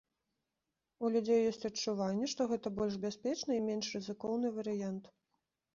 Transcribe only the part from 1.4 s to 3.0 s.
ёсць адчуванне, што гэта больш